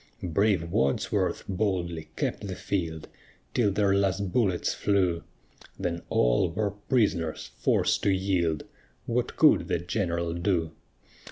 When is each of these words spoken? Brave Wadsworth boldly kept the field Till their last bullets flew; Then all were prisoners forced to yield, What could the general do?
Brave 0.23 0.71
Wadsworth 0.71 1.43
boldly 1.47 2.07
kept 2.15 2.47
the 2.47 2.55
field 2.55 3.07
Till 3.53 3.69
their 3.71 3.93
last 3.93 4.31
bullets 4.31 4.73
flew; 4.73 5.23
Then 5.77 6.01
all 6.09 6.49
were 6.49 6.71
prisoners 6.71 7.51
forced 7.59 8.01
to 8.01 8.09
yield, 8.11 8.63
What 9.05 9.35
could 9.37 9.67
the 9.67 9.77
general 9.77 10.33
do? 10.33 10.71